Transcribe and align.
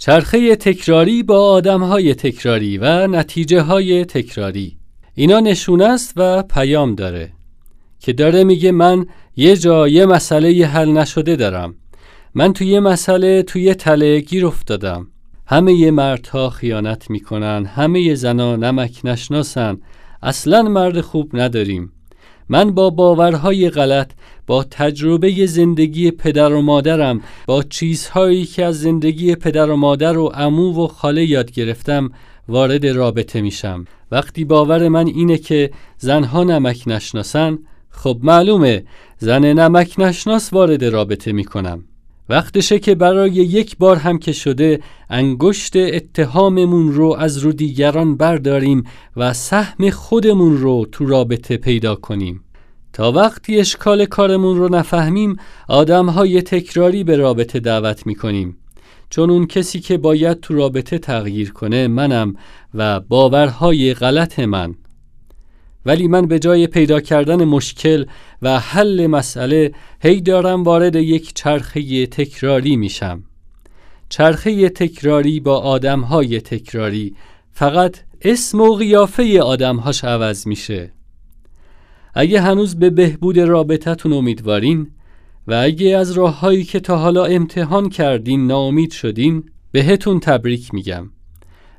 چرخه 0.00 0.56
تکراری 0.56 1.22
با 1.22 1.50
آدم 1.50 1.82
های 1.82 2.14
تکراری 2.14 2.78
و 2.78 3.06
نتیجه 3.06 3.60
های 3.60 4.04
تکراری. 4.04 4.76
اینا 5.14 5.40
نشون 5.40 5.82
است 5.82 6.12
و 6.16 6.42
پیام 6.42 6.94
داره 6.94 7.32
که 7.98 8.12
داره 8.12 8.44
میگه 8.44 8.72
من 8.72 9.06
یه 9.36 9.56
جا 9.56 9.88
یه 9.88 10.06
مسئله 10.06 10.66
حل 10.66 10.88
نشده 10.88 11.36
دارم. 11.36 11.74
من 12.34 12.52
توی 12.52 12.66
یه 12.66 12.80
مسئله 12.80 13.42
توی 13.42 13.74
تله 13.74 14.20
گیر 14.20 14.46
افتادم. 14.46 15.06
همه 15.46 15.74
ی 15.74 15.90
مردها 15.90 16.50
خیانت 16.50 17.10
می‌کنن 17.10 17.64
همه 17.64 18.00
ی 18.00 18.16
زنا 18.16 18.56
نمک 18.56 19.00
نشناسن. 19.04 19.78
اصلا 20.22 20.62
مرد 20.62 21.00
خوب 21.00 21.30
نداریم. 21.34 21.92
من 22.52 22.70
با 22.70 22.90
باورهای 22.90 23.70
غلط 23.70 24.10
با 24.46 24.64
تجربه 24.64 25.46
زندگی 25.46 26.10
پدر 26.10 26.52
و 26.52 26.62
مادرم 26.62 27.20
با 27.46 27.62
چیزهایی 27.62 28.44
که 28.44 28.64
از 28.64 28.80
زندگی 28.80 29.34
پدر 29.34 29.70
و 29.70 29.76
مادر 29.76 30.18
و 30.18 30.26
عمو 30.26 30.84
و 30.84 30.86
خاله 30.86 31.24
یاد 31.24 31.50
گرفتم 31.50 32.10
وارد 32.48 32.86
رابطه 32.86 33.40
میشم. 33.40 33.84
وقتی 34.10 34.44
باور 34.44 34.88
من 34.88 35.06
اینه 35.06 35.38
که 35.38 35.70
زنها 35.98 36.44
نمک 36.44 36.82
نشناسن 36.86 37.58
خب 37.90 38.18
معلومه 38.22 38.84
زن 39.18 39.44
نمک 39.44 39.94
نشناس 39.98 40.52
وارد 40.52 40.84
رابطه 40.84 41.32
می‌کنم. 41.32 41.84
وقتشه 42.30 42.78
که 42.78 42.94
برای 42.94 43.30
یک 43.30 43.76
بار 43.78 43.96
هم 43.96 44.18
که 44.18 44.32
شده 44.32 44.80
انگشت 45.10 45.76
اتهاممون 45.76 46.92
رو 46.92 47.16
از 47.18 47.38
رو 47.38 47.52
دیگران 47.52 48.16
برداریم 48.16 48.84
و 49.16 49.32
سهم 49.32 49.90
خودمون 49.90 50.56
رو 50.56 50.86
تو 50.92 51.06
رابطه 51.06 51.56
پیدا 51.56 51.94
کنیم. 51.94 52.44
تا 52.92 53.12
وقتی 53.12 53.60
اشکال 53.60 54.04
کارمون 54.04 54.56
رو 54.56 54.74
نفهمیم 54.74 55.36
آدم 55.68 56.08
های 56.08 56.42
تکراری 56.42 57.04
به 57.04 57.16
رابطه 57.16 57.60
دعوت 57.60 58.06
می‌کنیم. 58.06 58.56
چون 59.10 59.30
اون 59.30 59.46
کسی 59.46 59.80
که 59.80 59.98
باید 59.98 60.40
تو 60.40 60.54
رابطه 60.54 60.98
تغییر 60.98 61.52
کنه 61.52 61.88
منم 61.88 62.34
و 62.74 63.00
باورهای 63.00 63.94
غلط 63.94 64.38
من. 64.38 64.74
ولی 65.86 66.08
من 66.08 66.26
به 66.26 66.38
جای 66.38 66.66
پیدا 66.66 67.00
کردن 67.00 67.44
مشکل 67.44 68.04
و 68.42 68.58
حل 68.58 69.06
مسئله 69.06 69.72
هی 70.02 70.20
دارم 70.20 70.62
وارد 70.62 70.96
یک 70.96 71.34
چرخه 71.34 72.06
تکراری 72.06 72.76
میشم. 72.76 73.22
چرخه 74.08 74.68
تکراری 74.68 75.40
با 75.40 75.58
آدمهای 75.58 76.40
تکراری. 76.40 77.14
فقط 77.52 77.96
اسم 78.22 78.60
و 78.60 78.74
قیافه 78.74 79.40
آدمهاش 79.42 80.04
عوض 80.04 80.46
میشه. 80.46 80.92
اگه 82.14 82.40
هنوز 82.40 82.76
به 82.78 82.90
بهبود 82.90 83.38
رابطتون 83.38 84.12
امیدوارین 84.12 84.90
و 85.46 85.54
اگه 85.54 85.96
از 85.96 86.12
راههایی 86.12 86.64
که 86.64 86.80
تا 86.80 86.96
حالا 86.96 87.24
امتحان 87.24 87.88
کردین 87.88 88.46
ناامید 88.46 88.90
شدین 88.90 89.44
بهتون 89.72 90.20
تبریک 90.20 90.74
میگم. 90.74 91.10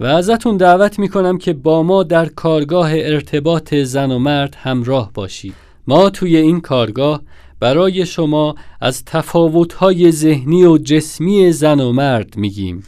و 0.00 0.04
ازتون 0.04 0.56
دعوت 0.56 0.98
می‌کنم 0.98 1.38
که 1.38 1.52
با 1.52 1.82
ما 1.82 2.02
در 2.02 2.26
کارگاه 2.26 2.90
ارتباط 2.92 3.74
زن 3.74 4.12
و 4.12 4.18
مرد 4.18 4.56
همراه 4.60 5.10
باشید. 5.14 5.54
ما 5.86 6.10
توی 6.10 6.36
این 6.36 6.60
کارگاه 6.60 7.22
برای 7.60 8.06
شما 8.06 8.54
از 8.80 9.04
تفاوت‌های 9.04 10.12
ذهنی 10.12 10.64
و 10.64 10.78
جسمی 10.78 11.52
زن 11.52 11.80
و 11.80 11.92
مرد 11.92 12.36
میگیم 12.36 12.82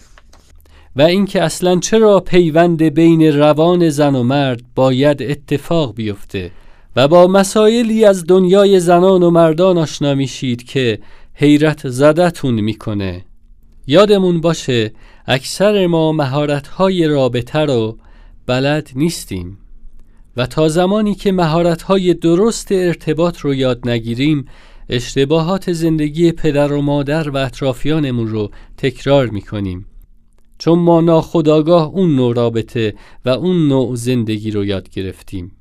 و 0.96 1.02
اینکه 1.02 1.42
اصلا 1.42 1.76
چرا 1.76 2.20
پیوند 2.20 2.82
بین 2.82 3.22
روان 3.22 3.88
زن 3.88 4.14
و 4.14 4.22
مرد 4.22 4.60
باید 4.74 5.22
اتفاق 5.22 5.94
بیفته 5.94 6.50
و 6.96 7.08
با 7.08 7.26
مسائلی 7.26 8.04
از 8.04 8.26
دنیای 8.26 8.80
زنان 8.80 9.22
و 9.22 9.30
مردان 9.30 9.78
آشنا 9.78 10.14
میشید 10.14 10.62
که 10.62 10.98
حیرت 11.34 11.88
زدتون 11.88 12.54
می‌کنه. 12.54 13.24
یادمون 13.90 14.40
باشه 14.40 14.92
اکثر 15.26 15.86
ما 15.86 16.12
مهارت‌های 16.12 17.06
رابطه 17.06 17.58
رو 17.58 17.98
بلد 18.46 18.90
نیستیم 18.94 19.58
و 20.36 20.46
تا 20.46 20.68
زمانی 20.68 21.14
که 21.14 21.32
مهارت‌های 21.32 22.14
درست 22.14 22.72
ارتباط 22.72 23.38
رو 23.38 23.54
یاد 23.54 23.88
نگیریم 23.88 24.44
اشتباهات 24.88 25.72
زندگی 25.72 26.32
پدر 26.32 26.72
و 26.72 26.82
مادر 26.82 27.30
و 27.30 27.36
اطرافیانمون 27.36 28.28
رو 28.28 28.50
تکرار 28.76 29.26
می‌کنیم. 29.26 29.86
چون 30.58 30.78
ما 30.78 31.00
ناخداگاه 31.00 31.88
اون 31.88 32.16
نوع 32.16 32.34
رابطه 32.34 32.94
و 33.24 33.28
اون 33.28 33.68
نوع 33.68 33.96
زندگی 33.96 34.50
رو 34.50 34.64
یاد 34.64 34.90
گرفتیم. 34.90 35.52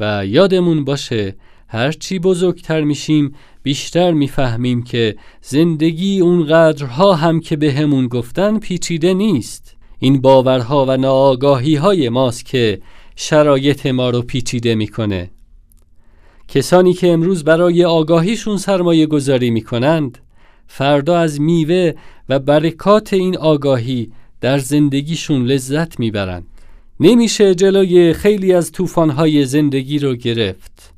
و 0.00 0.26
یادمون 0.26 0.84
باشه 0.84 1.36
هرچی 1.74 2.18
بزرگتر 2.18 2.80
میشیم 2.84 3.34
بیشتر 3.62 4.12
می‌فهمیم 4.12 4.82
که 4.82 5.16
زندگی 5.42 6.20
اونقدرها 6.20 7.14
هم 7.14 7.40
که 7.40 7.56
به 7.56 7.72
همون 7.72 8.08
گفتن 8.08 8.58
پیچیده 8.58 9.14
نیست. 9.14 9.76
این 9.98 10.20
باورها 10.20 10.84
و 10.88 10.96
ناآگاهی 10.96 11.74
های 11.74 12.08
ماست 12.08 12.44
که 12.44 12.80
شرایط 13.16 13.86
ما 13.86 14.10
رو 14.10 14.22
پیچیده 14.22 14.74
می‌کنه. 14.74 15.30
کسانی 16.48 16.92
که 16.92 17.12
امروز 17.12 17.44
برای 17.44 17.84
آگاهیشون 17.84 18.56
سرمایه 18.56 19.06
گذاری 19.06 19.50
می‌کنند 19.50 20.18
فردا 20.66 21.18
از 21.18 21.40
میوه 21.40 21.92
و 22.28 22.38
برکات 22.38 23.12
این 23.12 23.36
آگاهی 23.36 24.12
در 24.40 24.58
زندگیشون 24.58 25.44
لذت 25.46 26.00
می‌برند. 26.00 26.46
نمیشه 27.00 27.54
جلوی 27.54 28.12
خیلی 28.12 28.52
از 28.52 28.72
طوفان‌های 28.72 29.44
زندگی 29.46 29.98
رو 29.98 30.14
گرفت. 30.14 30.93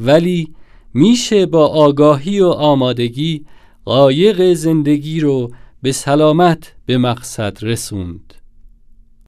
ولی 0.00 0.54
میشه 0.94 1.46
با 1.46 1.66
آگاهی 1.66 2.40
و 2.40 2.46
آمادگی 2.46 3.44
قایق 3.84 4.52
زندگی 4.52 5.20
رو 5.20 5.50
به 5.82 5.92
سلامت 5.92 6.74
به 6.86 6.98
مقصد 6.98 7.58
رسوند. 7.62 8.34